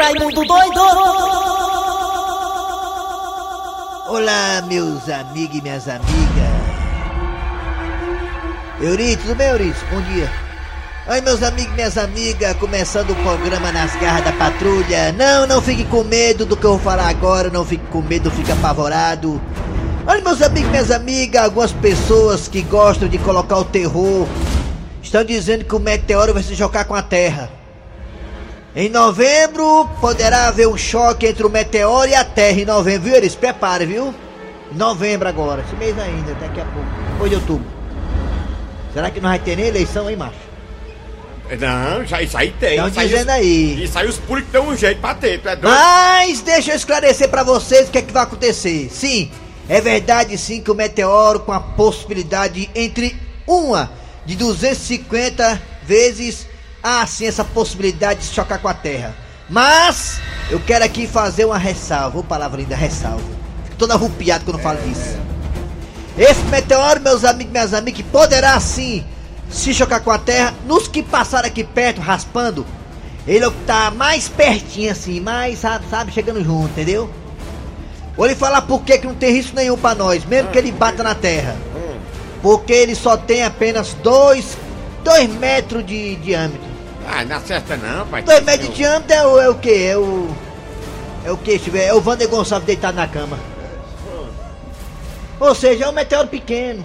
[0.00, 0.80] Raimundo doido!
[4.08, 6.10] Olá, meus amigos e minhas amigas.
[8.80, 9.74] Euri, tudo bem, Euri?
[9.90, 10.32] Bom dia.
[11.06, 15.12] Oi, meus amigos e minhas amigas, começando o programa Nas Garras da Patrulha.
[15.12, 18.30] Não, não fique com medo do que eu vou falar agora, não fique com medo,
[18.30, 19.38] fique apavorado.
[20.06, 24.26] Olha, meus amigos e minhas amigas, algumas pessoas que gostam de colocar o terror
[25.02, 27.59] estão dizendo que o meteoro vai se chocar com a Terra.
[28.74, 32.60] Em novembro poderá haver um choque entre o meteoro e a Terra.
[32.60, 33.16] Em novembro, viu?
[33.16, 34.14] Eles prepare, viu?
[34.72, 36.88] Em novembro agora, esse mês ainda, daqui a pouco.
[37.12, 37.66] Depois de outubro.
[38.94, 40.50] Será que não vai ter nem eleição, hein, macho?
[41.58, 42.76] Não, já, isso aí tem.
[42.76, 43.82] Estão dizendo os- aí.
[43.84, 45.56] Isso aí os políticos dão um jeito pra ter, é?
[45.60, 48.88] Mas deixa eu esclarecer pra vocês o que é que vai acontecer.
[48.92, 49.28] Sim,
[49.68, 53.16] é verdade sim que o meteoro com a possibilidade entre
[53.48, 53.90] uma
[54.24, 56.46] de 250 vezes
[56.82, 59.14] há sim essa possibilidade de se chocar com a Terra.
[59.48, 60.20] Mas
[60.50, 63.22] eu quero aqui fazer uma ressalva, ô palavra linda, ressalva.
[63.64, 65.18] Fico todo arrupiado quando falo disso.
[66.16, 69.04] Esse meteoro, meus amigos e minhas amigas, poderá sim
[69.50, 72.66] se chocar com a Terra nos que passaram aqui perto, raspando.
[73.26, 77.10] Ele é o que tá mais pertinho assim, mais, sabe, sabe, chegando junto, entendeu?
[78.16, 80.72] Vou lhe falar por que que não tem risco nenhum pra nós, mesmo que ele
[80.72, 81.56] bata na Terra.
[82.42, 84.56] Porque ele só tem apenas dois,
[85.04, 86.69] dois metros de diâmetro.
[87.06, 88.22] Ah, não acerta não, pai.
[88.22, 89.84] Dois metros de diâmetro é o, é o que?
[89.84, 90.28] É o...
[91.24, 93.38] É o que, deixa eu ver, é o Vander Gonçalves deitado na cama.
[95.38, 96.84] Ou seja, é um meteoro pequeno.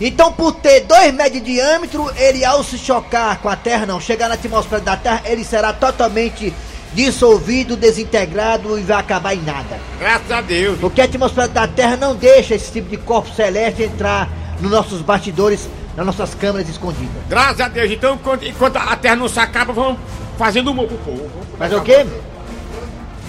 [0.00, 4.00] Então, por ter dois metros de diâmetro, ele ao se chocar com a Terra, não,
[4.00, 6.52] chegar na atmosfera da Terra, ele será totalmente
[6.92, 9.78] dissolvido, desintegrado e vai acabar em nada.
[9.98, 10.78] Graças a Deus.
[10.78, 14.28] Porque a atmosfera da Terra não deixa esse tipo de corpo celeste entrar
[14.60, 17.22] nos nossos bastidores, nas nossas câmeras escondidas.
[17.28, 17.90] Graças a Deus.
[17.90, 19.98] Então, enquanto, a terra não se acaba, vamos
[20.38, 21.30] fazendo humor pro povo.
[21.58, 22.04] Mas o quê?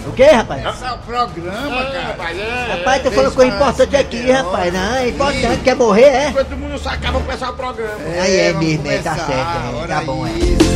[0.08, 0.64] O quê, rapaz?
[0.64, 2.08] Esse é o programa, É, cara.
[2.10, 2.76] rapaz, é.
[2.78, 4.72] Rapaz, tu falou coisa importante aqui, rapaz.
[4.72, 6.30] Não, é importante, quer morrer, é?
[6.30, 7.96] Enquanto o mundo não se acaba, começar o programa.
[8.22, 10.32] Aí é mesmo, é, tá certo, é, tá bom, é.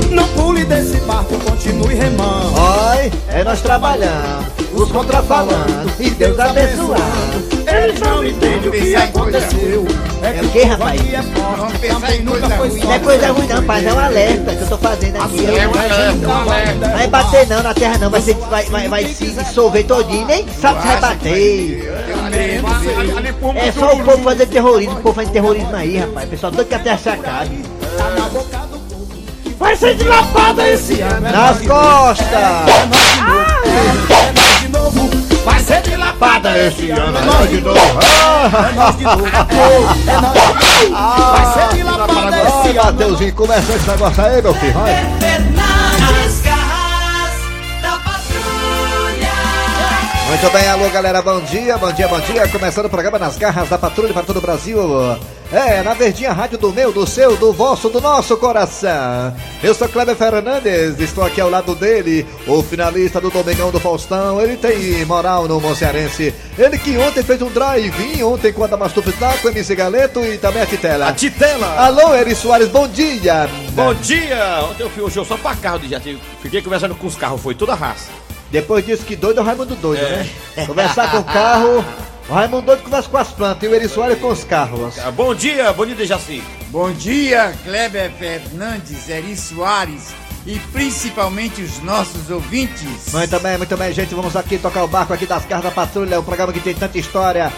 [0.09, 2.55] Não pule desse barco, continue remando.
[2.59, 7.49] Oi, é nós trabalhando, os contrafalando, e Deus abençoando.
[7.67, 9.85] Eles não entendem o que aconteceu.
[10.21, 11.01] É o quê, rapaz?
[11.01, 12.79] que é forte, coisa ruim.
[12.79, 15.45] Não é coisa ruim não, pai, é um alerta que eu tô fazendo aqui.
[15.45, 16.89] É um alerta, um alerta.
[16.89, 20.47] Vai bater não na terra não, vai, ser, vai, vai, vai se dissolver todinho, nem
[20.49, 21.89] sabe se vai bater.
[23.55, 26.27] É só o povo fazer terrorismo, o povo fazendo terrorismo aí, rapaz.
[26.27, 27.63] O pessoal doido que a terra se acabe.
[29.57, 31.27] Vai ser de lapada esse ano.
[31.27, 32.29] É Nas costas!
[33.27, 33.58] nós
[34.61, 35.09] de novo.
[35.45, 37.17] Vai ser de lapada esse ano.
[37.17, 37.79] É nós de novo.
[37.79, 39.27] É nós de novo.
[39.27, 40.35] É nós
[40.75, 41.31] de novo.
[41.31, 42.83] Vai ser de lapada esse ano.
[42.83, 44.73] Mateuzinho, começa esse negócio aí, meu filho.
[44.73, 45.19] Vai.
[50.29, 52.47] Muito bem, alô galera, bom dia, bom dia, bom dia.
[52.47, 54.79] Começando o programa Nas Garras da Patrulha para todo o Brasil.
[55.51, 59.35] É, na Verdinha Rádio do meu, do seu, do vosso, do nosso coração.
[59.63, 64.39] Eu sou Kleber Fernandes, estou aqui ao lado dele, o finalista do Domingão do Faustão.
[64.39, 66.31] Ele tem moral no Moncearense.
[66.55, 70.37] Ele que ontem fez um drive-in, ontem com a Damastufa com o MC Galeto e
[70.37, 71.07] também a Titela.
[71.07, 71.73] A Titela!
[71.75, 73.49] Alô, Eri Soares, bom dia.
[73.71, 74.63] Bom dia!
[74.69, 76.19] Ontem eu fui hoje eu só pra carro de.
[76.39, 78.28] Fiquei conversando com os carros, foi toda raça.
[78.51, 80.29] Depois disso que doido é o Raimundo doido, né?
[80.65, 81.85] Conversar com o carro,
[82.27, 84.97] o Raimundo doido conversa com as plantas e o Eri Soares com os carros.
[84.99, 86.43] Ah, Bom dia, bom dia, Dejaci.
[86.69, 90.13] Bom dia, Kleber Fernandes, Eri Soares
[90.45, 93.11] e principalmente os nossos ouvintes.
[93.13, 94.15] Muito bem, muito bem, gente.
[94.15, 96.97] Vamos aqui tocar o barco aqui das Garras da Patrulha, um programa que tem tanta
[96.97, 97.51] história,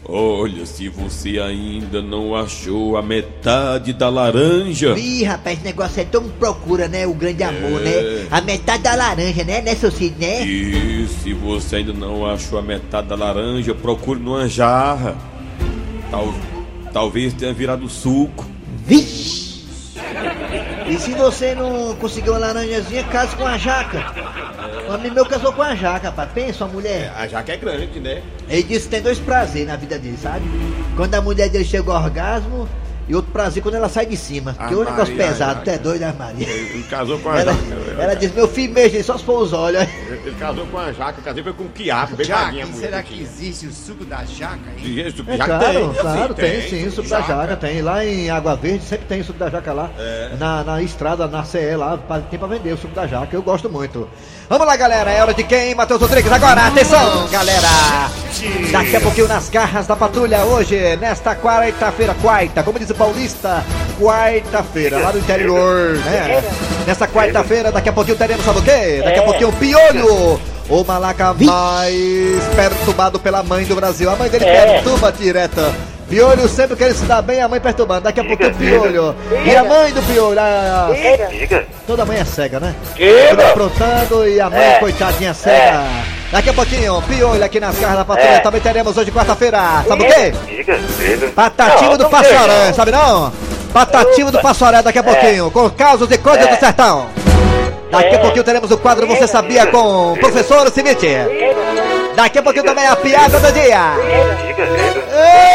[0.07, 6.07] Olha, se você ainda não achou a metade da laranja, Ih, rapaz, esse negócio aí
[6.07, 7.07] todo mundo procura, né?
[7.07, 7.85] O grande amor, É.
[7.85, 8.27] né?
[8.31, 10.45] A metade da laranja, né, né, seu Cid, né?
[10.45, 15.17] e se você ainda não achou a metade da laranja, procure numa jarra.
[16.11, 16.35] Tal,
[16.93, 18.45] talvez tenha virado suco.
[18.87, 19.55] Vixe!
[20.87, 24.05] E se você não conseguiu uma laranjazinha, case com a jaca.
[24.89, 26.31] Um amigo meu casou com a jaca, rapaz.
[26.33, 27.13] Pensa, uma mulher.
[27.17, 28.23] A jaca é grande, né?
[28.49, 30.45] Ele disse que tem dois prazeres na vida dele, sabe?
[30.97, 32.69] Quando a mulher dele chega ao orgasmo
[33.09, 34.55] e outro prazer quando ela sai de cima.
[34.59, 35.65] Ah, que é um negócio pesado, Maria.
[35.65, 36.49] tu é doido, né, Maria?
[36.49, 38.03] Ele casou com a Ela, jaca.
[38.03, 39.83] ela diz, meu filho mesmo, só se for os olhos.
[39.83, 43.67] Ele casou com a jaca, casei foi com um quiabo, bem Jaca, será que existe
[43.67, 44.59] o suco da jaca?
[44.79, 45.07] hein?
[45.07, 47.83] Isso, É claro, tem, claro, assim, tem, sim, suco da jaca, tem.
[47.83, 49.91] Lá em Água Verde sempre tem suco da jaca lá.
[49.99, 50.31] É.
[50.39, 51.99] Na, na estrada, na CE lá,
[52.31, 54.09] tem pra vender o suco da jaca, eu gosto muito.
[54.49, 55.75] Vamos lá, galera, é hora de quem?
[55.75, 57.69] Matheus Rodrigues, agora, atenção, galera!
[58.71, 63.65] Daqui a pouquinho nas garras da patrulha, hoje, nesta quarta-feira, quarta, como diz o paulista,
[64.01, 66.43] quarta-feira, lá no interior, né?
[66.87, 69.03] Nessa quarta-feira, daqui a pouquinho teremos, sabe o quê?
[69.05, 70.41] Daqui a pouquinho, o piolho!
[70.69, 74.09] O malaca mais perturbado pela mãe do Brasil.
[74.09, 75.75] A mãe dele perturba direta.
[76.09, 78.03] Piolho sempre querendo se dar bem, a mãe perturbando.
[78.03, 79.15] Daqui a pouquinho, piolho.
[79.45, 80.41] E a mãe do piolho?
[80.41, 80.89] A...
[81.87, 82.75] Toda mãe é cega, né?
[83.31, 85.83] Tudo aprontando e a mãe, coitadinha, cega.
[86.35, 88.41] Daqui a pouquinho, piolho aqui nas garras da patrulha.
[88.41, 89.85] Também teremos hoje, quarta-feira.
[89.87, 90.35] Sabe o quê?
[91.33, 93.33] Patativa do Passaré, sabe não?
[93.73, 97.07] Patativa do Passaré daqui a pouquinho, com casos e coisas do sertão.
[97.89, 101.07] Daqui a pouquinho teremos o quadro Você Sabia com o professor Cimite.
[102.17, 103.93] Daqui a pouquinho também a piada do dia.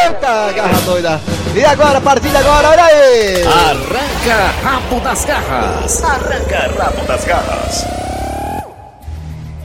[0.06, 1.20] Eita, garra doida.
[1.56, 3.44] E agora, a partir de agora, olha aí.
[3.44, 6.04] Arranca rabo das garras.
[6.06, 8.09] Arranca rabo das garras.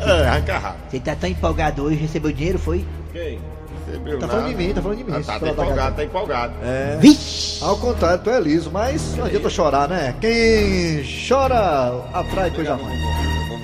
[0.06, 0.76] É, arranca rabo.
[0.90, 2.84] Você tá tão empolgado hoje, recebeu dinheiro, foi?
[3.12, 3.38] Quem?
[3.86, 4.38] Recebeu Tá nada.
[4.40, 5.12] falando de mim, tá falando de mim.
[5.16, 6.52] Ah, tá, tá empolgado, tá empolgado.
[6.62, 6.96] É.
[7.00, 7.62] Vixe!
[7.64, 10.14] Ao contrário, tu é liso, mas não adianta chorar, né?
[10.20, 12.94] Quem chora atrai coisa ruim.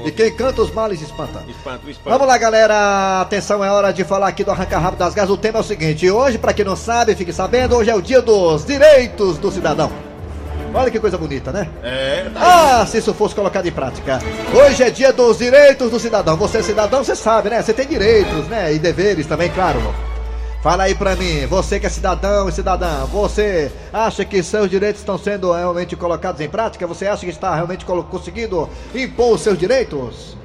[0.06, 1.42] E quem canta os males espanta.
[1.46, 2.08] Espanto, espanto.
[2.08, 3.20] Vamos lá, galera.
[3.20, 5.30] Atenção, é hora de falar aqui do Arranca Rápido das Garras.
[5.30, 8.00] O tema é o seguinte: hoje, pra quem não sabe, fique sabendo, hoje é o
[8.00, 9.90] dia dos direitos do cidadão.
[10.72, 11.68] Olha que coisa bonita, né?
[11.82, 14.20] É, tá Ah, se isso fosse colocado em prática.
[14.54, 16.36] Hoje é dia dos direitos do cidadão.
[16.36, 17.60] Você é cidadão, você sabe, né?
[17.60, 18.72] Você tem direitos, né?
[18.72, 19.80] E deveres também, claro.
[20.62, 25.00] Fala aí pra mim, você que é cidadão e cidadã, você acha que seus direitos
[25.00, 26.86] estão sendo realmente colocados em prática?
[26.86, 30.36] Você acha que está realmente conseguindo impor os seus direitos?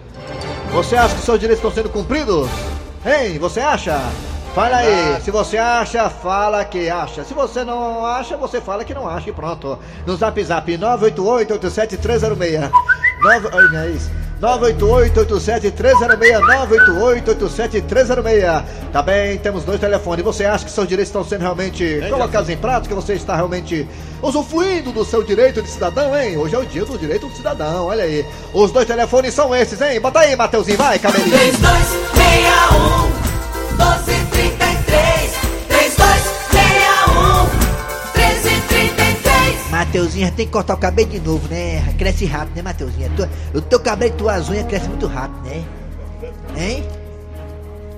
[0.71, 2.49] Você acha que seus direitos estão sendo cumpridos?
[3.05, 3.99] Hein, você acha?
[4.55, 7.25] Fala aí, se você acha, fala que acha.
[7.25, 9.77] Se você não acha, você fala que não acha e pronto.
[10.07, 12.71] No zap zap 988-87306.
[13.21, 13.49] 9...
[13.51, 14.09] Ai, não é isso.
[14.41, 16.39] 988-87306,
[17.25, 18.63] 988-87306.
[18.93, 20.23] Também temos dois telefones.
[20.23, 22.95] Você acha que seus direitos estão sendo realmente colocados em prática?
[22.95, 23.85] Você está realmente
[24.21, 26.37] usufruindo do seu direito de cidadão, hein?
[26.37, 28.25] Hoje é o dia do direito do cidadão, olha aí.
[28.53, 29.99] Os dois telefones são esses, hein?
[29.99, 31.29] Bota aí, Mateuzinho, vai, cabelinho.
[31.29, 33.15] 3261
[33.75, 34.14] 1233
[39.95, 41.81] 1333 Mateuzinho, tem que cortar o cabelo de novo, né?
[41.97, 43.11] Cresce rápido, né, Mateuzinho?
[43.15, 45.63] Tu- O teu cabelo e tuas unhas crescem muito rápido, né?
[46.57, 46.85] Hein?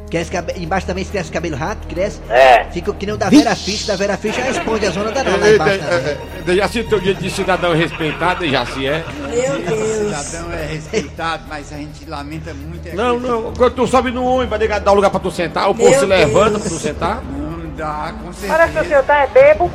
[0.10, 0.54] Cresce cabe...
[0.56, 2.22] Embaixo também cresce cabelo rápido, cresce.
[2.30, 2.64] É.
[2.72, 5.22] Fica que nem o da Vera Fish, da Vera Fish já esconde a zona da
[5.22, 6.18] lá embaixo também.
[6.46, 9.04] Dejaci, teu dia de cidadão respeitado, Dejaci, é?
[9.04, 12.88] O cidadão é respeitado, mas a gente lamenta muito.
[12.88, 15.70] é Não, coisa- não, quando tu sobe no ônibus pra dar lugar pra tu sentar,
[15.70, 17.22] o povo se levanta pra tu sentar.
[17.24, 18.54] Não dá, com certeza.
[18.54, 19.70] Olha se o senhor tá é bebo.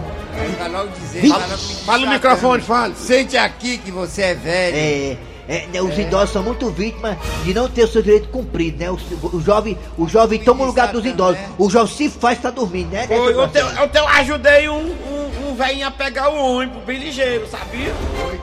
[0.58, 2.94] Vai logo dizer, vai logo me Fala no microfone, fale.
[2.96, 4.76] Sente aqui que você é velho.
[4.76, 5.16] É,
[5.48, 8.90] é, né, os idosos são muito vítimas de não ter o seu direito cumprido, né?
[8.90, 8.98] O,
[9.36, 11.40] o jovem, o jovem toma o lugar dos idosos.
[11.58, 13.06] O jovem se faz tá dormindo, né?
[13.06, 13.84] né, Foi, seu ontem, Marcelo?
[13.84, 17.92] ontem eu ajudei um, um, um velhinho a pegar o ônibus, bem ligeiro, sabia?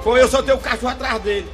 [0.03, 1.47] Foi, eu soltei o cachorro atrás dele.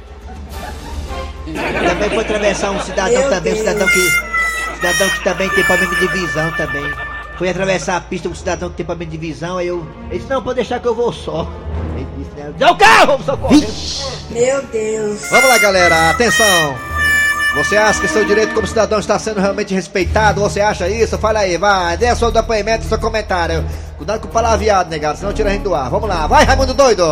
[1.88, 4.36] Também foi atravessar um cidadão também, um cidadão que.
[4.76, 7.05] Cidadão que também tem problema de visão também.
[7.36, 9.86] Foi atravessar a pista um cidadão que tem problema de visão, aí eu.
[10.08, 11.46] Ele disse, não, pode deixar que eu vou só.
[11.94, 12.52] Ele disse, né?
[12.58, 13.68] Dá o carro, vamos socorrer.
[14.30, 15.20] Meu Deus.
[15.30, 16.74] Vamos lá, galera, atenção!
[17.56, 20.40] Você acha que seu direito como cidadão está sendo realmente respeitado?
[20.42, 21.16] Você acha isso?
[21.18, 23.64] Fala aí, vai, dê seu depoimento, seu comentário.
[23.96, 25.88] Cuidado com o palavreado, negado, senão tira a gente do ar.
[25.88, 27.04] Vamos lá, vai, Raimundo Doido!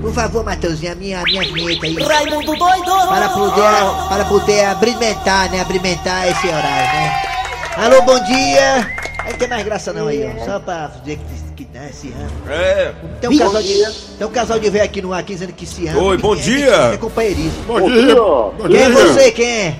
[0.00, 1.94] Por favor, Matheusinho, a minha, a minha vinheta aí.
[1.94, 5.60] Raimundo doido Para poder, para poder abrimentar, né?
[5.60, 7.35] Abrimentar esse horário, né?
[7.76, 8.90] Alô, bom dia!
[9.24, 10.44] Aí não tem mais graça não aí, ó.
[10.44, 11.18] Só pra dizer
[11.56, 12.52] que, que né, se ama.
[12.54, 12.92] É.
[13.20, 13.84] Tem um, casal de,
[14.18, 16.00] tem um casal de velho aqui no ar aqui dizendo que se ama.
[16.00, 16.74] Oi, que bom é- dia.
[16.94, 17.62] É companheirismo.
[17.66, 18.14] Bom dia.
[18.14, 18.94] Bom Quem é dia.
[18.94, 19.30] você?
[19.32, 19.74] Quem é?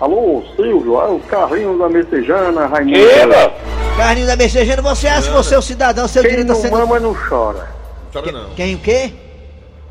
[0.00, 2.98] Alô, Silvio, é o carrinho da Messejana, Raimundo.
[2.98, 3.52] Eba!
[3.96, 6.60] Carlinho da Messejana, você acha que você é um cidadão, seu Quem direito a não
[6.60, 6.70] ser...
[6.70, 7.68] mama não chora.
[8.12, 8.50] Chora não.
[8.50, 9.12] Quem o quê?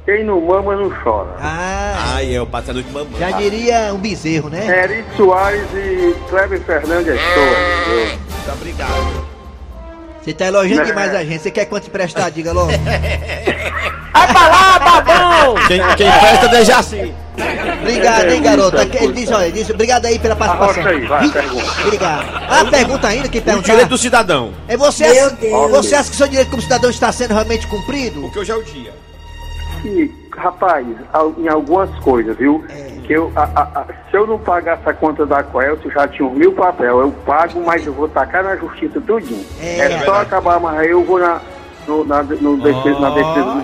[0.05, 1.35] Quem não mama não chora.
[1.41, 3.19] Ah, Ai, eu passando de mamãe.
[3.19, 4.83] já diria um bezerro, né?
[4.83, 7.43] Eri Soares e Kleber Fernandes é show.
[8.29, 9.25] Muito obrigado.
[10.21, 10.87] Você tá elogiando Né?
[10.87, 11.41] demais a gente.
[11.41, 12.29] Você quer quanto emprestar?
[12.31, 12.71] Diga logo.
[14.13, 15.55] Vai pra lá, babão!
[15.67, 17.13] Quem, quem festa deixa assim.
[17.81, 18.83] Obrigado, hein, garota.
[18.83, 20.81] Ele disse, olha, ele disse, obrigado aí pela participação.
[20.83, 21.81] Arrocha aí, vai, Ih, pergunta.
[21.83, 22.25] Obrigado.
[22.49, 23.71] Ah, pergunta ainda, quem O perguntar?
[23.71, 24.53] direito do cidadão.
[24.67, 25.71] É você, Meu acha, Deus.
[25.71, 28.21] você acha que seu direito como cidadão está sendo realmente cumprido?
[28.21, 28.93] Porque hoje é o dia.
[29.85, 30.85] E, rapaz,
[31.37, 32.65] em algumas coisas, viu?
[33.05, 36.27] Que eu, a- a- a- se eu não pagar essa conta da Coelce, já tinha
[36.27, 37.01] um mil papel.
[37.01, 39.45] Eu pago, mas eu vou tacar na justiça tudinho.
[39.61, 41.39] É, É, só acabar, mas aí eu vou na,
[41.87, 43.63] no, na, no defesa, na defesa do,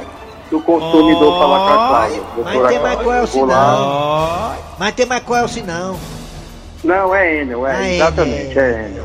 [0.51, 2.21] do consumidor falar com a Cláudia.
[2.43, 2.99] Mas tem mais.
[3.01, 4.51] Coelce não.
[4.77, 5.95] Mas tem mais Coelce não.
[6.83, 8.63] Não, é Enel, é, Ah, é exatamente, Enel.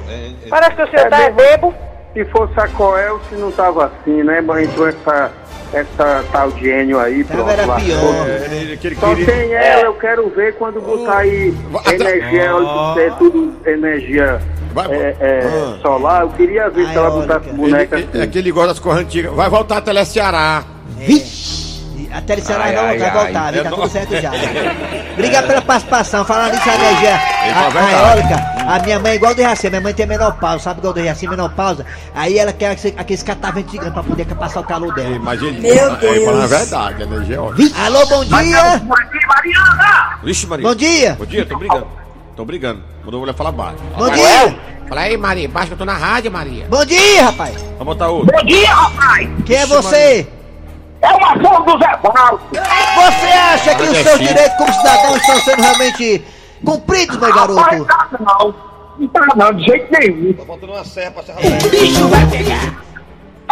[0.08, 0.36] é Enel.
[0.50, 1.74] Parece que o senhor É tá bebo.
[2.12, 4.40] Se fosse a Coelce, não tava assim, né?
[4.42, 5.30] Mas entrou essa,
[5.72, 7.50] essa tal de Enel aí, pronto.
[7.50, 8.26] era pior.
[8.50, 12.50] ele, ele Só queria- tem ela, eu quero ver quando botar aí Vai- energia
[12.98, 14.40] é tudo energia
[14.72, 15.78] Vai- é, é, Ah.
[15.82, 16.22] solar.
[16.22, 18.22] Eu queria ver se ela botasse boneca ele- assim.
[18.22, 19.32] É que ele gosta das cores antigas.
[19.34, 20.64] Vai voltar a Teleceará.
[20.98, 23.24] E A Telecerá Ai, não, ai, vai ai.
[23.24, 23.62] voltar, viu?
[23.62, 24.30] Tá É tudo certo já.
[25.12, 26.24] Obrigado pela participação.
[26.24, 29.80] Falando nisso, a energia, a, a eólica, a minha mãe é igual do Reaci, minha
[29.80, 31.86] mãe tem menopausa, sabe igual do Reaci, menopausa.
[32.14, 35.08] Aí ela quer aquele- aqueles cataventos gigantes pra poder passar o calor dela.
[35.08, 35.18] Ele,
[35.60, 36.50] Meu fala a Deus.
[36.50, 37.70] verdade, a energia é ótima.
[37.84, 38.82] Alô, bom dia!
[40.22, 40.68] Vixe, Maria.
[40.68, 41.16] Bom dia!
[41.18, 41.86] Bom dia, tô brigando.
[42.36, 42.82] Tô brigando.
[43.04, 43.78] Mandou a mulher falar baixo.
[43.96, 44.58] Bom dia!
[44.88, 45.48] Fala aí, Maria.
[45.48, 46.66] Baixa que eu tô na rádio, Maria.
[46.68, 47.54] Bom dia, rapaz!
[47.78, 48.34] Vamos botar outro.
[48.36, 49.28] Bom dia, rapaz.
[49.44, 50.26] Quem é você?
[51.02, 51.98] É uma ação do Zé.
[52.02, 56.24] Você acha que os seus direitos como cidadão estão sendo realmente
[56.64, 57.84] cumpridos, meu Rapaz, garoto?
[57.86, 58.54] tá não.
[58.98, 60.32] Não tá não, de jeito nenhum.
[60.32, 62.84] Tô botando uma serra pra serrar O bicho vai pegar.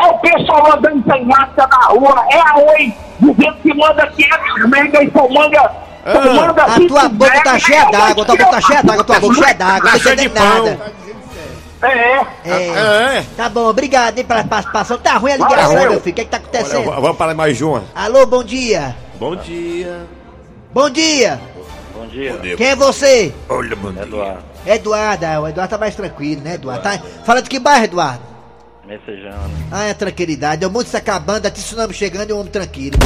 [0.01, 2.25] É o pessoal andando sem máscara na rua.
[2.33, 5.71] É a Oi dizendo que manda 500 mega e só manda...
[6.13, 8.83] só manda A 20 tua boca tá cheia é a d'água, tua boca tá cheia
[8.83, 10.65] d'água, tua boca cheia d'água, não tô cheia de entendendo pão.
[10.65, 10.93] nada.
[11.83, 12.27] É.
[12.45, 13.19] É.
[13.19, 13.25] É.
[13.37, 14.97] Tá bom, obrigado hein, pela participação.
[14.99, 15.91] Tá ruim a ligação, Valeu.
[15.93, 16.13] meu filho.
[16.13, 16.91] O que é que tá Olha, acontecendo?
[16.91, 17.85] v- vamos para mais uma.
[17.95, 18.97] Alô, bom dia.
[19.21, 20.07] Bom dia.
[20.73, 21.39] Bom dia.
[22.05, 23.35] Bom dia, Quem é você?
[23.49, 24.03] Olha, bom dia.
[24.03, 24.45] Eduardo.
[24.67, 25.25] Eduardo.
[25.25, 26.83] Ah, o Eduardo tá mais tranquilo, né, Eduardo?
[26.83, 26.99] Tá...
[27.25, 28.23] Fala de que bairro, Eduardo?
[28.87, 29.51] Messejana.
[29.73, 30.63] Ah, é tranquilidade.
[30.63, 32.99] É o mundo se acabando, a tsunami chegando e um homem tranquilo.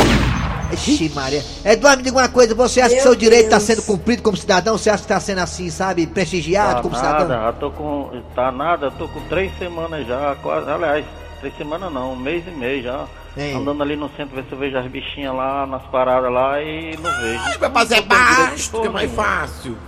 [0.72, 1.42] Ixi, Maria.
[1.64, 2.54] Eduardo, me diga uma coisa.
[2.54, 3.62] Você acha que Meu seu direito tá Deus.
[3.62, 4.76] sendo cumprido como cidadão?
[4.76, 7.46] Você acha que tá sendo assim, sabe, prestigiado como cidadão?
[7.46, 8.22] eu tô com.
[8.34, 10.68] Tá nada, eu tô com três semanas já, quase.
[10.68, 11.06] Aliás,
[11.40, 13.06] três semanas não, um mês e meio já.
[13.38, 13.52] É.
[13.54, 16.96] Andando ali no centro, ver se eu vejo as bichinhas lá nas paradas lá e
[17.00, 17.38] não vejo.
[17.40, 19.78] Fazer Não tem direito baixo, é mais fácil.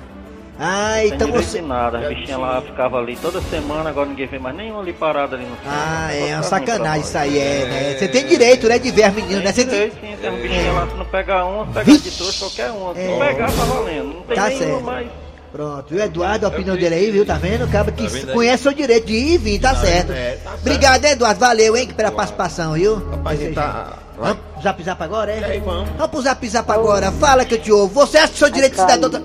[0.62, 1.62] Ah, então você.
[1.62, 5.34] nada, as bichinhas lá ficavam ali toda semana, agora ninguém vê mais nenhuma ali parada
[5.34, 5.70] ali no centro.
[5.70, 7.94] Ah, Tá é uma pra sacanagem isso aí, é, né?
[7.98, 9.52] Você tem direito, né, de ver as meninas, né?
[9.52, 12.10] Você Tem direito sim, tem as bichinhas lá, se não pegar uma, se pegar de
[12.10, 12.94] trouxa, qualquer uma.
[12.94, 13.08] Se É.
[13.08, 14.14] não pegar, tá valendo.
[14.14, 15.10] Não tem Tá nenhuma certo.
[15.52, 16.46] Pronto, viu, Eduardo?
[16.46, 17.26] A opinião dele aí, viu?
[17.26, 17.64] Tá vendo?
[17.64, 18.34] Acaba que vendo aí?
[18.34, 20.12] conhece o direito de ir e vir, tá certo.
[20.12, 20.60] é, tá certo.
[20.60, 21.40] Obrigado, Eduardo.
[21.40, 22.96] Valeu, hein, pela participação, viu?
[23.10, 23.98] Rapaz, gente tá.
[24.16, 25.44] Vamos pro zap zap agora, é?
[25.44, 25.88] aí, vamos.
[25.90, 27.10] Vamos pro zap zap agora.
[27.12, 27.92] Fala que eu te ouvo.
[27.94, 29.20] Você acha que seu direito de cidadão tá...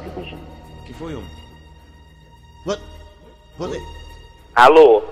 [0.87, 1.23] que foi um?
[2.65, 2.77] Vo-
[3.59, 3.79] Você...
[4.55, 5.03] Alô?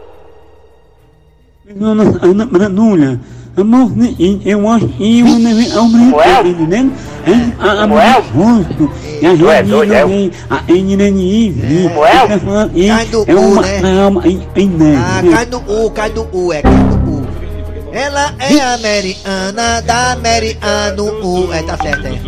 [1.70, 3.20] Ana Ana Branulha.
[3.55, 3.91] Amor,
[4.43, 6.48] eu acho que eu não é o Samuel?
[6.48, 6.93] entendendo?
[7.60, 8.24] A Samuel?
[8.34, 8.91] rosto.
[9.22, 9.36] E a é
[9.93, 10.05] é?
[10.05, 10.63] gente a
[13.05, 14.01] do É uma né?
[14.01, 14.41] alma em
[14.98, 17.27] Ah, cai do U, cai do U, é, cai do U.
[17.93, 21.53] Ela é americana, da americano U.
[21.53, 22.20] É, tá certo, é.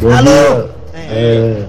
[0.00, 0.68] Bom Alô?
[0.94, 1.64] É.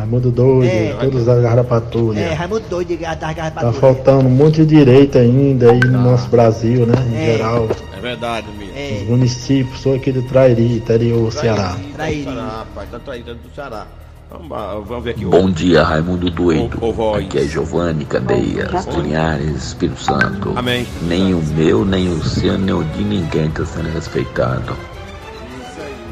[0.00, 0.96] É, Raimundo Doido, É.
[1.00, 2.20] todos da Garra Patrulha.
[2.20, 6.28] É, Raimundo doido de das Tá faltando um monte de direito ainda aí no nosso
[6.28, 6.94] Brasil, né?
[7.12, 7.32] Em É.
[7.36, 7.68] geral.
[7.96, 8.70] É verdade, amigo.
[8.72, 11.76] Os É, municípios, sou aqui do Trairi, interior, Ceará.
[11.94, 12.32] traíra.
[12.32, 13.86] Ceará, rapaz, tá traído do Ceará.
[14.30, 15.24] Vamos, lá, vamos ver aqui.
[15.24, 16.78] Bom dia, Raimundo Doido.
[16.80, 17.24] Ô, voz.
[17.24, 20.52] Aqui é Giovanni Candeias, Linhares, Espírito Santo.
[20.54, 20.86] Amém.
[21.02, 24.76] Nem o meu, nem o seu, nem o de ninguém está sendo respeitado.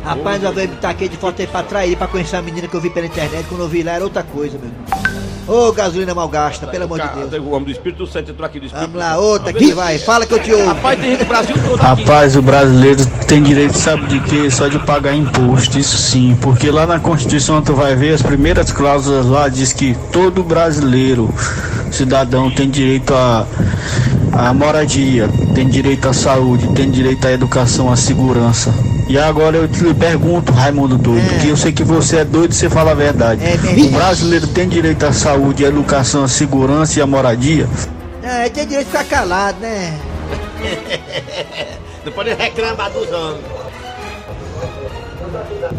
[0.08, 2.80] Rapaz, eu veio aqui de foto aí pra trair, pra conhecer a menina que eu
[2.80, 3.44] vi pela internet.
[3.46, 5.18] Quando eu vi lá era outra coisa, meu irmão.
[5.46, 7.44] Ô, gasolina mal gasta, pelo amor de Deus.
[7.44, 9.98] O homem do Espírito Santo entrou aqui do Espírito Vamos lá, outra aqui, vai.
[9.98, 10.66] Fala que eu te ouvo.
[10.66, 12.02] Rapaz, tem gente do Brasil todo aqui.
[12.02, 14.50] Rapaz, o brasileiro tem direito, sabe de quê?
[14.50, 16.34] Só de pagar imposto, isso sim.
[16.40, 21.34] Porque lá na Constituição tu vai ver, as primeiras cláusulas lá diz que todo brasileiro,
[21.90, 23.46] cidadão, tem direito a
[24.32, 28.72] a moradia, tem direito à saúde, tem direito à educação, à segurança.
[29.08, 31.28] E agora eu te pergunto, Raimundo doido, É.
[31.34, 33.40] porque eu sei que você é doido e você fala a verdade.
[33.86, 37.66] o brasileiro tem direito à saúde, à educação, à segurança e à moradia?
[38.22, 39.98] É, tem direito de ficar calado, né?
[42.04, 43.44] Não pode reclamar dos homens.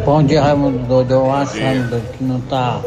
[0.05, 1.11] Bom dia, Raimundo Doido.
[1.13, 2.79] Eu acho, Raimundo Doido, que não tá.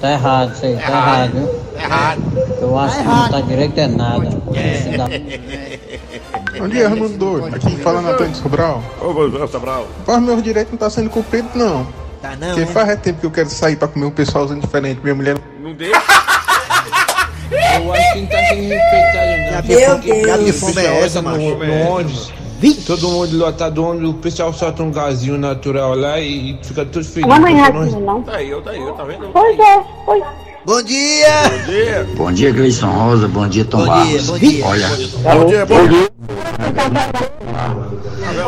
[0.00, 1.60] Tá errado isso aí, tá errado, viu?
[1.82, 2.22] Errado.
[2.60, 4.28] Eu acho que não tá direito é nada.
[4.54, 7.56] Esse da- Bom dia, Raimundo Doido.
[7.56, 8.82] Aqui falando Antônio Sobral.
[9.00, 9.86] Ô, Sobral.
[10.06, 11.86] Mas meu direito não tá sendo cumprido, não.
[12.22, 15.00] Tá não, Porque faz é tempo que eu quero sair pra comer um pessoalzinho diferente.
[15.02, 16.00] Minha mulher Não deixa.
[17.50, 19.62] Eu acho que não tá sendo respeitado, não.
[19.98, 21.38] Fome- já vi fome é essa, macho?
[21.38, 22.04] no, no
[22.60, 22.84] ônibus.
[22.84, 27.28] Todo mundo lotado o pessoal solta um gazinho natural lá e, e fica tudo feliz.
[27.28, 28.22] Mamãe Porque Ratinho, nós- não?
[28.22, 29.28] Tá aí, eu, tá aí, eu, tá vendo?
[29.32, 30.24] Pois é, pois.
[30.66, 31.26] Bom dia!
[31.48, 32.08] Bom dia!
[32.16, 33.26] Bom dia, Gleison Rosa.
[33.28, 34.26] Bom dia, Tom Bom dia, Barros.
[34.26, 34.66] bom dia.
[34.66, 36.08] Olha, Bom dia, bom dia.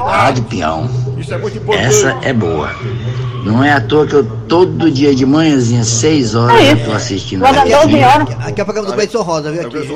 [0.06, 0.90] Rádio Peão.
[1.16, 1.86] Isso é muito importante.
[1.86, 2.70] Essa é boa.
[3.44, 7.40] Não é à toa que eu todo dia de manhãzinha, 6 horas, eu tô assistindo.
[7.40, 7.70] Dar aqui.
[7.70, 8.28] 12 horas.
[8.46, 9.62] Aqui é o programa do Gleison Rosa, viu?
[9.66, 9.88] Aqui.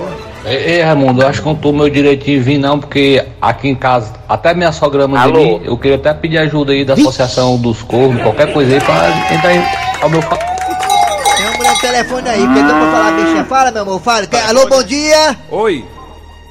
[0.46, 3.68] Ei, ei, Raimundo, eu acho que não tô meu direito de vir não, porque aqui
[3.68, 5.58] em casa, até minha sogra manda Alô?
[5.58, 9.10] vir, eu queria até pedir ajuda aí da Associação dos Corvos, qualquer coisa aí pra
[9.28, 9.62] tentar ir
[10.02, 13.44] ao meu Tem uma mulher no telefone aí, pegou pra falar, bichinha.
[13.44, 14.26] Fala, meu amor, fala.
[14.26, 15.36] Quer- Alô, bom dia!
[15.50, 15.84] Oi.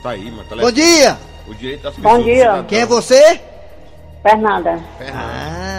[0.04, 0.44] Tá aí, mano.
[0.62, 1.18] Bom dia!
[1.48, 2.24] O direito das Bom pessoas.
[2.26, 2.36] dia.
[2.44, 2.64] cidadão.
[2.66, 3.40] Quem é você?
[4.22, 4.80] Fernanda.
[5.14, 5.73] Ah.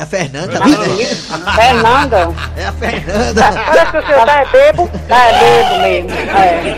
[0.00, 0.76] É a Fernanda, Tá viu?
[1.54, 2.34] Fernanda?
[2.56, 3.52] É a Fernanda.
[3.66, 4.90] Parece que o senhor tá é bebo.
[5.06, 6.10] Tá é bebo mesmo.
[6.38, 6.74] É.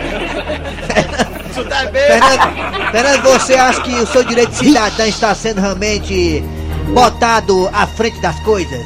[1.93, 6.43] Fernanda, Fernanda, você acha que o seu direito de cidadão está sendo realmente
[6.93, 8.81] botado à frente das coisas?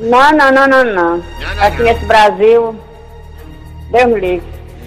[0.00, 1.22] Não, não, não, não, não.
[1.60, 2.74] Aqui nesse Brasil,
[3.92, 4.42] Deus me livre.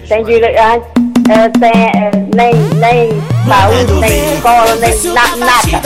[0.06, 1.01] Tem direito.
[1.28, 5.80] A É, tem é, nem, nem saúde, nem escola, nem na, nada.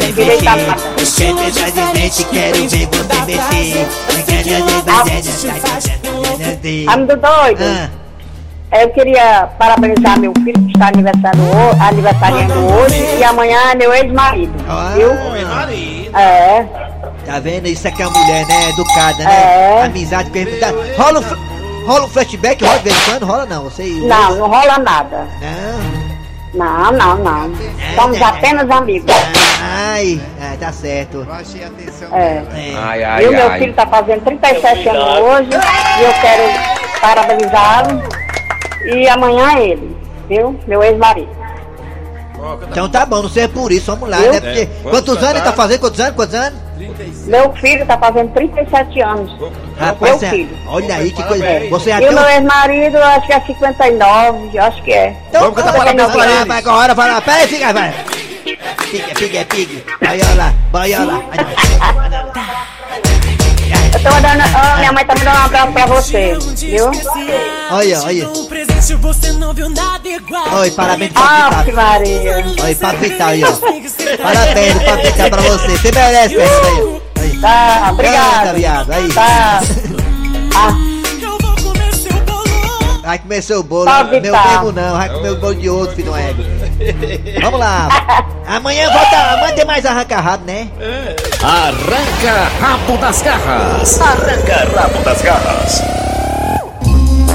[0.00, 1.32] Tem direito a ver você
[6.88, 7.62] Amigo doido.
[7.62, 7.88] Ah.
[8.80, 13.92] Eu queria parabenizar meu filho que está aniversariando, ho- aniversariando hoje e amanhã é meu
[13.92, 14.52] ex-marido.
[14.96, 15.10] Viu?
[16.18, 16.64] É.
[17.26, 17.66] Tá vendo?
[17.68, 18.70] Isso aqui é uma mulher, né?
[18.70, 19.30] Educada, né?
[19.30, 19.82] É.
[19.84, 20.72] Amizade perguntar.
[20.96, 21.36] Rola fl-
[21.84, 23.26] rola um flashback, rola de vez em quando?
[23.26, 23.82] Rola não, você.
[23.84, 25.28] Não, não rola nada.
[26.54, 27.50] Não, não, não.
[27.94, 29.12] Somos apenas amigos.
[29.62, 31.26] Ai, é, tá certo.
[32.12, 32.42] É.
[32.76, 33.58] Ai, e ai, o meu ai.
[33.58, 38.02] filho tá fazendo 37 anos hoje e eu quero parabenizá-lo.
[38.84, 39.96] E amanhã é ele,
[40.28, 40.58] viu?
[40.66, 41.30] Meu ex-marido.
[42.68, 44.40] Então tá bom, não sei por isso, vamos lá, né?
[44.40, 45.80] Porque É, vamos quantos anos ele tá fazendo?
[45.80, 46.16] Quantos anos?
[46.16, 46.58] Quantos anos?
[47.26, 49.30] Meu filho tá fazendo 37 anos.
[49.78, 50.58] Rapaz, meu é- filho.
[50.66, 51.44] olha aí que coisa.
[51.44, 51.68] É.
[51.68, 55.16] Você já e o meu ex-marido, acho que é 59, eu acho que é.
[55.28, 56.32] Então, canta parabéns pra ele.
[56.32, 57.20] 59 Vai agora, vai lá.
[57.20, 57.94] Pera aí, fica, vai.
[58.90, 59.82] Piga, piga, piga.
[60.00, 61.22] Boiola, boiola.
[64.02, 66.90] Tô mandando, ó, minha mãe tá mandando um abraço pra você, viu?
[67.70, 68.28] Olha, olha.
[70.60, 71.64] Oi, parabéns pra Ah, Vital.
[71.64, 72.44] que Maria.
[72.64, 73.52] Oi, Papo Vital aí, ó.
[73.52, 75.78] Parabéns, Vital pra você.
[75.78, 76.42] Você merece, aí.
[77.20, 77.38] aí.
[77.40, 78.38] Tá, obrigado.
[78.40, 79.08] Canta, viado, aí.
[79.12, 79.60] Tá.
[83.02, 83.84] Vai comer seu bolo.
[83.86, 84.46] Tá, Meu Vital.
[84.46, 86.42] mesmo não, vai comer o bolo de outro, filho do ego.
[87.42, 87.88] Vamos lá.
[88.46, 90.68] Amanhã volta, amanhã tem mais arranca-rabo, né?
[91.42, 94.00] Arranca rabo das garras.
[94.00, 95.82] Arranca rabo das garras.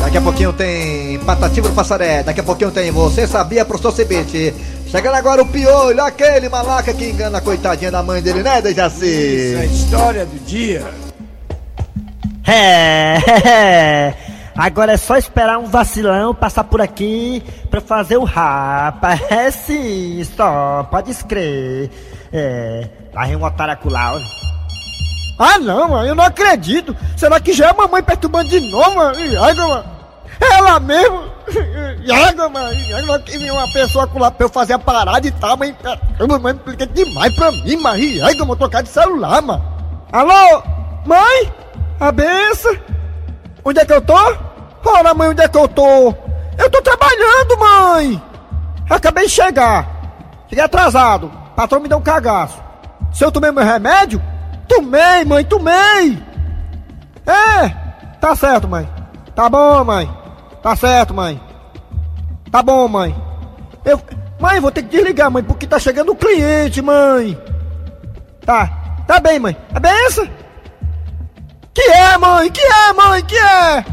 [0.01, 2.23] Daqui a pouquinho tem Patativa do Passaré.
[2.23, 4.53] Daqui a pouquinho tem Você Sabia Professor Cebete.
[4.89, 9.05] Chegando agora o piolho, aquele malaca que engana a coitadinha da mãe dele, né, Dejaci?
[9.05, 10.85] Isso é a história do dia.
[12.47, 14.13] É,
[14.57, 19.13] agora é só esperar um vacilão passar por aqui pra fazer o rapa.
[19.29, 21.91] É sim, só, pode escrever.
[22.33, 24.25] É, lá um otário olha.
[25.39, 26.95] Ah não, mano, eu não acredito.
[27.15, 29.19] Será que já é a mamãe perturbando de novo, mano?
[29.19, 29.85] Iaga, mano.
[30.39, 31.23] Ela mesmo.
[32.03, 32.73] Iaga, mano.
[32.73, 35.75] Iaga, que vem uma pessoa lá pra eu fazer a parada e tal, mas
[36.41, 37.99] mãe, implica demais pra mim, mano.
[37.99, 39.63] Iaga, vou trocar de celular, mano.
[40.11, 40.63] Alô?
[41.05, 41.53] Mãe?
[41.99, 42.75] A benção?
[43.67, 44.15] Onde é que eu tô?
[44.15, 46.15] Ora, mãe, onde é que eu tô?
[46.57, 48.23] Eu tô trabalhando, mãe.
[48.89, 49.85] Acabei de chegar.
[50.47, 51.29] Cheguei atrasado.
[51.53, 52.63] Patrão me deu um cagaço.
[53.11, 54.23] Se eu tomei meu remédio?
[54.69, 56.17] Tomei, mãe, tomei!
[57.25, 57.67] É,
[58.21, 58.89] tá certo, mãe.
[59.35, 60.09] Tá bom, mãe.
[60.63, 61.37] Tá certo, mãe.
[62.49, 63.13] Tá bom, mãe.
[63.83, 63.99] Eu.
[64.39, 67.37] Mãe, vou ter que desligar, mãe, porque tá chegando o cliente, mãe.
[68.45, 69.57] Tá, tá bem, mãe.
[69.75, 70.25] É benção?
[71.77, 72.49] Que é, mãe?
[72.49, 73.23] Que é, mãe?
[73.23, 73.85] Que é?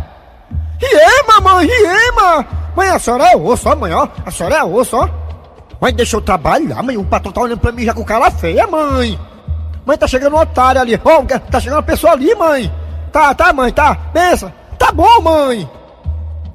[0.80, 2.46] Riema, mãe, riema!
[2.74, 4.08] Mãe, a senhora é osso, ó, mãe, ó.
[4.24, 5.06] A senhora é osso, ó.
[5.78, 6.96] Mãe, deixa eu trabalhar, mãe.
[6.96, 9.20] O patrão tá olhando pra mim já com cara feia, mãe.
[9.84, 10.98] Mãe, tá chegando um otário ali.
[11.04, 12.72] Ó, tá chegando uma pessoa ali, mãe.
[13.12, 13.94] Tá, tá, mãe, tá.
[14.14, 14.50] Pensa.
[14.78, 15.68] Tá bom, mãe.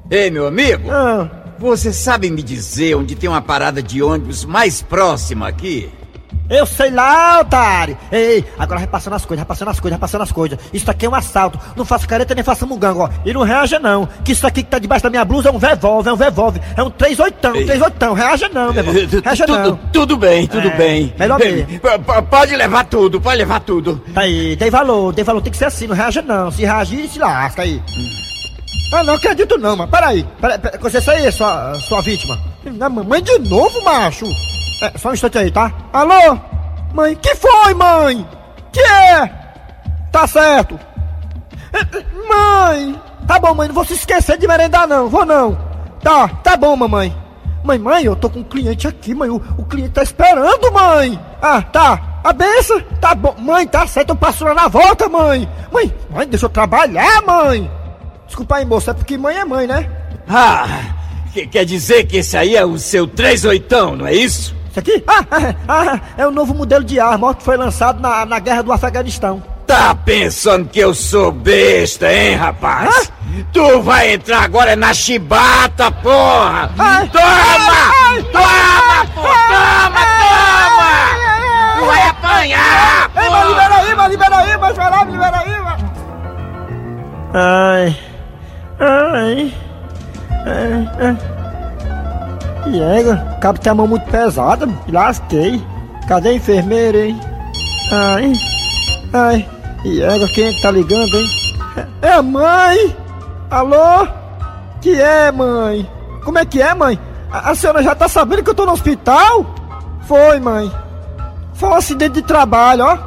[0.09, 0.89] Ei, meu amigo.
[0.89, 1.29] Ah.
[1.59, 5.91] Você sabe me dizer onde tem uma parada de ônibus mais próxima aqui?
[6.49, 7.97] Eu sei lá, otário.
[8.11, 10.59] Ei, agora vai passando as coisas, vai passando as coisas, vai passando as coisas.
[10.73, 11.59] Isso aqui é um assalto.
[11.75, 13.09] Não faça careta nem faça mugango, ó.
[13.23, 14.07] E não reaja não.
[14.23, 16.61] Que isso aqui que tá debaixo da minha blusa é um revólver, é um revólver.
[16.75, 18.13] É um 38, um 38.
[18.13, 19.21] Reaja não, meu irmão.
[19.23, 19.79] Reaja tudo, não.
[19.93, 21.13] tudo bem, tudo É, bem.
[21.19, 21.79] melhor mesmo.
[22.29, 24.01] Pode levar tudo, pode levar tudo.
[24.13, 25.41] Tá aí, dei valor, dei valor.
[25.41, 26.49] Tem que ser assim, não reaja não.
[26.51, 27.81] Se reagir, se lasca aí.
[28.91, 29.91] Ah, não acredito não, mano.
[29.91, 30.25] Peraí.
[30.41, 30.79] Peraí, peraí.
[30.81, 32.39] Você isso aí, é sua, sua vítima.
[32.65, 34.25] Na mamãe de novo, macho.
[34.81, 35.71] É, só um instante aí, tá?
[35.91, 36.37] Alô?
[36.93, 38.27] Mãe, que foi, mãe?
[38.71, 39.27] Que é?
[40.11, 40.79] Tá certo.
[41.73, 42.99] É, Mãe!
[43.27, 45.55] Tá bom, mãe, não vou se esquecer de merendar não, vou não.
[46.01, 47.15] Tá, tá bom, mamãe.
[47.63, 49.29] Mãe, mãe, eu tô com um cliente aqui, mãe.
[49.29, 51.19] O, o cliente tá esperando, mãe.
[51.41, 52.01] Ah, tá.
[52.23, 52.81] A benção?
[53.01, 53.35] Tá bom.
[53.37, 55.47] Mãe, tá certo, eu passo lá na volta, mãe.
[55.71, 57.69] Mãe, mãe, deixa eu trabalhar, mãe.
[58.25, 59.89] Desculpa aí, moça, é porque mãe é mãe, né?
[60.27, 60.67] Ah,
[61.33, 64.55] que- quer dizer que esse aí é o seu 38, não é isso?
[64.79, 65.03] Isso aqui?
[65.07, 68.39] Ah, ah, ah, é o novo modelo de arma ó, que foi lançado na, na
[68.39, 69.43] guerra do Afeganistão.
[69.67, 73.11] Tá pensando que eu sou besta, hein, rapaz?
[73.53, 76.71] Tu vai entrar agora na chibata, porra!
[76.77, 76.99] Toma!
[78.31, 79.21] Toma, pô!
[79.21, 80.89] Toma, toma!
[81.77, 85.61] Tu vai apanhar, Ei, mas libera aí, mas libera aí, mas vai lá, libera aí,
[85.61, 85.81] mas...
[87.33, 87.97] Ai.
[88.79, 89.53] Ai.
[90.45, 90.89] Ai.
[90.99, 91.38] ai.
[92.67, 95.61] E égua, o cabo tem a mão muito pesada, me lasquei.
[96.07, 97.19] Cadê a enfermeira, hein?
[97.91, 98.33] Ai.
[99.13, 99.49] Ai.
[99.85, 100.01] E
[100.33, 101.27] quem é que tá ligando, hein?
[102.01, 102.95] É é a mãe!
[103.49, 104.07] Alô?
[104.81, 105.89] Que é, mãe?
[106.23, 106.99] Como é que é, mãe?
[107.31, 109.45] A, a senhora já tá sabendo que eu tô no hospital?
[110.01, 110.71] Foi, mãe.
[111.53, 112.97] Foi um acidente de trabalho, ó.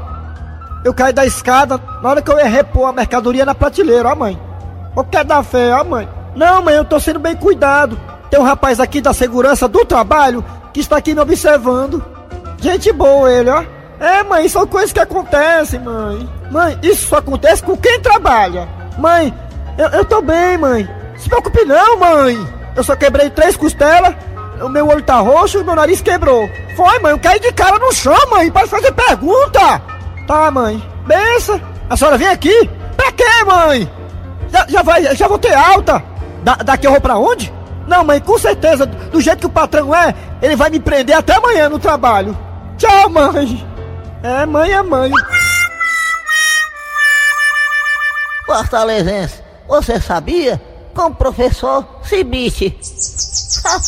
[0.85, 4.15] Eu caí da escada na hora que eu ia repor a mercadoria na prateleira, ó
[4.15, 4.39] mãe.
[4.97, 6.09] O que é da fé, ó mãe?
[6.35, 7.99] Não, mãe, eu tô sendo bem cuidado.
[8.33, 10.43] Tem um rapaz aqui da segurança do trabalho
[10.73, 12.03] que está aqui me observando.
[12.63, 13.63] Gente boa ele, ó.
[14.01, 16.27] É, mãe, são coisas que acontecem, mãe.
[16.51, 18.67] Mãe, isso só acontece com quem trabalha.
[18.97, 19.35] Mãe,
[19.77, 20.89] eu, eu tô bem, mãe.
[21.19, 22.39] Se preocupe não, mãe.
[22.75, 24.15] Eu só quebrei três costelas,
[24.63, 26.49] o meu olho tá roxo e meu nariz quebrou.
[26.75, 28.51] Foi, mãe, eu caí de cara no chão, mãe.
[28.51, 29.83] Pode fazer pergunta.
[30.27, 30.83] Tá, mãe.
[31.07, 31.61] Bença.
[31.91, 32.71] A senhora vem aqui?
[32.97, 33.93] Pra quê, mãe?
[34.51, 36.03] Já, já vai, já vou ter alta.
[36.43, 37.53] Da, daqui eu vou pra onde?
[37.93, 41.35] Não, mãe, com certeza, do jeito que o patrão é, ele vai me prender até
[41.35, 42.35] amanhã no trabalho.
[42.79, 43.69] Tchau, mãe.
[44.23, 45.11] É, mãe é mãe.
[48.47, 50.59] Fortalezense, você sabia?
[50.95, 52.75] Com o professor Cibite.
[53.61, 53.79] Já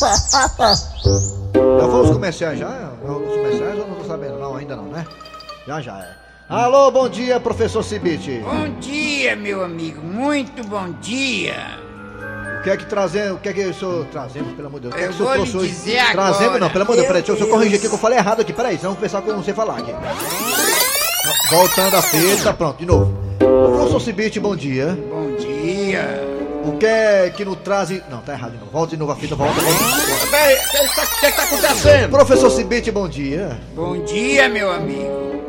[1.89, 2.93] foi os comerciais já?
[3.03, 5.07] Os comerciais eu não tô sabendo, não, ainda não, né?
[5.67, 6.11] Já já é.
[6.47, 8.43] Alô, bom dia, professor Cibite.
[8.45, 11.84] Bom dia, meu amigo, muito bom dia.
[12.65, 14.89] O que é que trazendo, o que é que eu sou trazendo, pelo amor de
[14.89, 14.95] Deus?
[14.95, 15.75] O que é Eu que o senhor vou lhe trouxe hoje?
[15.75, 16.15] dizer agora.
[16.33, 18.19] Trazendo não, pelo amor de Deus, peraí, deixa eu- eu corrigir aqui que eu falei
[18.19, 19.93] errado aqui, peraí, senão vou pensar que eu não sei falar aqui.
[21.51, 23.19] Voltando a fita, pronto, de novo.
[23.39, 24.99] Professor Cibite, bom dia.
[25.11, 26.25] Bom dia.
[26.65, 27.91] O que é que nos traz...
[28.11, 30.27] Não, tá errado de novo, volta de novo a fita, volta, volta.
[30.31, 32.11] Peraí, o que, que, que, que tá acontecendo?
[32.11, 33.59] Professor Cibite, bom dia.
[33.75, 35.44] Bom dia, meu amigo.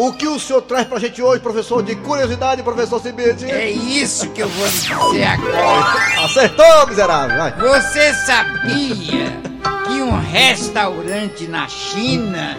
[0.00, 3.44] O que o senhor traz pra gente hoje, professor, de curiosidade, professor Cibite?
[3.50, 6.24] É isso que eu vou dizer agora.
[6.24, 7.52] Acertou, miserável, vai.
[7.52, 9.36] Você sabia
[9.88, 12.56] que um restaurante na China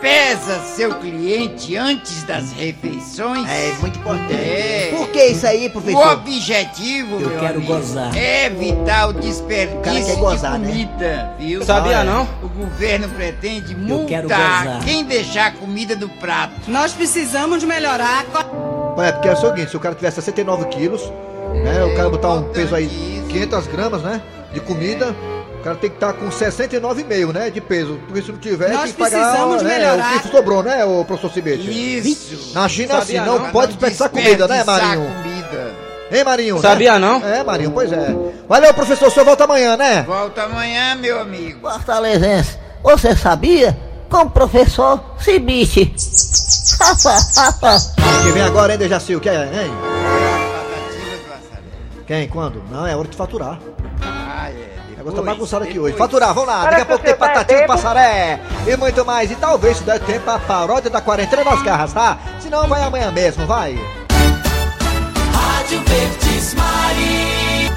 [0.00, 3.48] pesa seu cliente antes das refeições?
[3.48, 4.34] É muito importante.
[4.34, 4.94] É.
[4.96, 6.12] Por que isso aí, O professor?
[6.12, 8.16] objetivo, Eu meu quero amigo, gozar.
[8.16, 10.68] é evitar o desperdício O cara quer gozar, de né?
[10.68, 11.64] comida, viu?
[11.64, 12.28] Sabia, não?
[12.56, 13.74] O governo pretende
[14.08, 16.54] quero multar quem deixar a comida do prato.
[16.68, 21.02] Nós precisamos melhorar a É, porque é o seguinte, se o cara tiver 69 quilos,
[21.62, 24.22] né, o cara botar um peso aí, 500 gramas, né,
[24.54, 25.14] de comida,
[25.60, 28.00] o cara tem que estar com 69,5, né, de peso.
[28.06, 30.16] Porque se não tiver, Nós tem que pagar precisamos né, melhorar.
[30.16, 31.68] o que sobrou, né, o professor Cibete?
[32.08, 32.54] Isso.
[32.54, 33.50] Na China, assim, Sabia não, não?
[33.50, 35.14] pode desperdiçar comida, né, desperdiçar Marinho?
[35.22, 35.75] comida.
[36.10, 36.58] Hein, Marinho?
[36.60, 36.98] Sabia né?
[37.00, 37.26] não?
[37.26, 38.14] É, Marinho, pois é.
[38.48, 40.02] Valeu, professor, o senhor volta amanhã, né?
[40.02, 41.68] Volta amanhã, meu amigo.
[41.68, 43.76] Fortalezense, você sabia?
[44.08, 45.86] Com o professor Cibite.
[48.22, 49.72] Quem vem agora, hein, Dejaci, o que é, hein?
[52.06, 52.62] Quem, quando?
[52.70, 53.58] Não, é hora de faturar.
[54.00, 54.76] Ah, é.
[54.92, 55.96] O negócio tá bagunçado aqui hoje.
[55.96, 56.66] Faturar, vamos lá.
[56.66, 59.28] Daqui a pouco tem patatinho de passaré e muito mais.
[59.30, 62.16] E talvez se der tempo a paródia da quarentena nas garras, tá?
[62.38, 63.76] Se não, vai amanhã mesmo, vai.
[65.66, 67.72] Rádio Verdes Mari.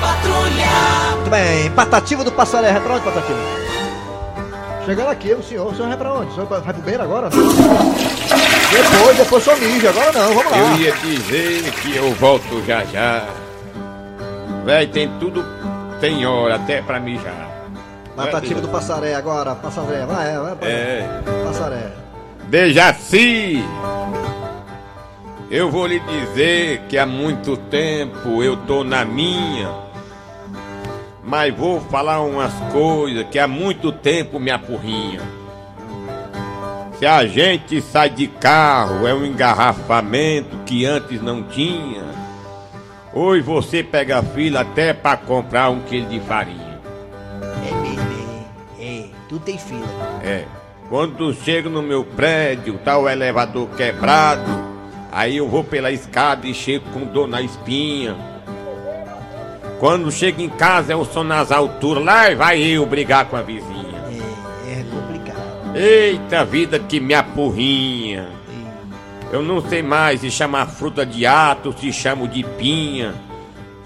[0.00, 1.16] Patrulha.
[1.16, 3.38] Muito bem, Patativa do Passaré, vai pra onde, Patativa?
[4.86, 6.30] Chegando aqui, o senhor, o senhor vai pra onde?
[6.30, 7.28] O senhor vai pro banheiro agora?
[7.28, 10.58] Depois, depois só mija, agora não, vamos lá.
[10.58, 13.26] Eu ia dizer que eu volto já já.
[14.64, 15.44] Véi, tem tudo,
[16.00, 17.50] tem hora até pra mijar.
[18.16, 20.70] Patativa do Passaré agora, Passaré, vai, vai, vai.
[20.70, 21.22] É.
[21.44, 21.92] Passaré.
[22.44, 23.62] Dejaci!
[25.50, 29.70] Eu vou lhe dizer que há muito tempo eu tô na minha.
[31.24, 35.22] Mas vou falar umas coisas que há muito tempo me apurrinha.
[36.98, 42.04] Se a gente sai de carro é um engarrafamento que antes não tinha.
[43.14, 46.78] Hoje você pega fila até pra comprar um quilo de farinha.
[47.66, 48.44] É mesmo,
[48.78, 49.86] é, é, tudo tem fila.
[50.22, 50.44] É.
[50.90, 54.67] Quando chego no meu prédio, tá o elevador quebrado,
[55.12, 58.16] aí eu vou pela escada e chego com dor na espinha.
[59.78, 63.42] Quando chego em casa é o som nas alturas, lá vai eu brigar com a
[63.42, 64.02] vizinha.
[64.68, 65.76] É complicado.
[65.76, 68.28] Eita vida que me apurrinha.
[69.30, 73.14] Eu não sei mais se chama fruta de ato, se chamo de pinha.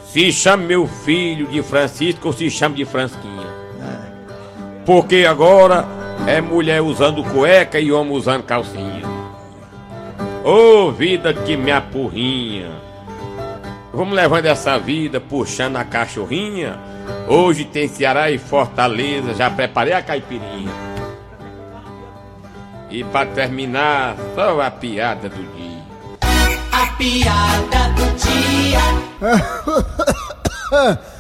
[0.07, 3.47] Se chama meu filho de Francisco ou se chama de Fransquinha.
[4.87, 5.85] Porque agora
[6.27, 9.02] é mulher usando cueca e homem usando calcinha.
[10.45, 12.73] Ô vida que me apurrinha.
[13.93, 16.77] Vamos levando essa vida puxando a cachorrinha.
[17.29, 20.73] Hoje tem Ceará e Fortaleza, já preparei a caipirinha.
[22.91, 25.83] E pra terminar, só a piada do dia.
[26.73, 28.81] A piada do dia.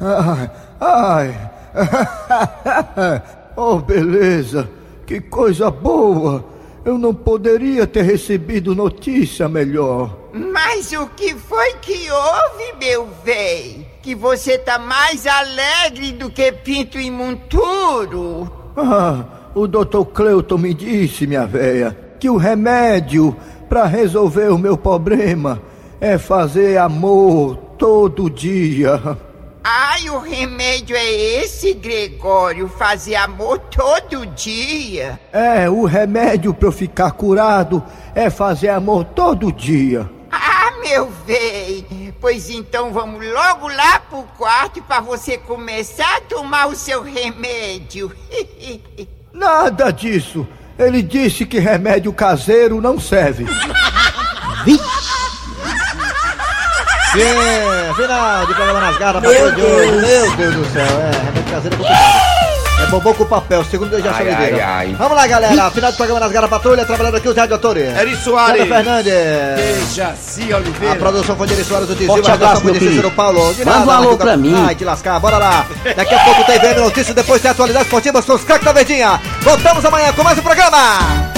[0.00, 0.48] Ai,
[0.80, 1.34] ai.
[3.60, 4.70] Oh, beleza.
[5.04, 6.44] Que coisa boa.
[6.88, 10.30] Eu não poderia ter recebido notícia melhor.
[10.32, 13.86] Mas o que foi que houve, meu véi?
[14.00, 18.50] Que você tá mais alegre do que pinto em monturo?
[18.74, 19.22] Ah,
[19.54, 23.36] o doutor Cleuton me disse, minha véia, que o remédio
[23.68, 25.60] para resolver o meu problema
[26.00, 28.98] é fazer amor todo dia.
[29.70, 32.70] Ai, o remédio é esse, Gregório?
[32.70, 35.20] Fazer amor todo dia?
[35.30, 40.10] É, o remédio para eu ficar curado é fazer amor todo dia.
[40.32, 42.14] Ah, meu véi!
[42.18, 48.10] Pois então vamos logo lá pro quarto para você começar a tomar o seu remédio.
[49.34, 50.48] Nada disso.
[50.78, 53.44] Ele disse que remédio caseiro não serve.
[57.18, 59.90] Sim, final de programa nas garras Meu de hoje.
[59.90, 62.38] Meu Deus do céu, é, remédio caseiro é complicado.
[62.80, 64.94] É bombom com papel, segundo eu já Ai, falei ai.
[64.96, 65.68] Vamos lá, galera.
[65.72, 67.98] Final do programa nas garras patrulha, trabalhando aqui os rádio atores.
[67.98, 68.60] Eri Soares.
[68.60, 69.12] Sandra Fernandes.
[69.56, 70.94] Dejaci Oliveira.
[70.94, 73.10] A produção foi de Eri Soares, o Tizil, Forte a redação foi de Cícero.
[73.10, 73.52] Paulo.
[73.52, 74.54] De Manda um alô pra mim.
[74.64, 75.66] Ai, te lascar, bora lá.
[75.96, 79.20] Daqui a pouco tem VM Notícias, depois tem atualidades esportivas com os craques da Verdinha.
[79.40, 81.37] Voltamos amanhã com mais um programa.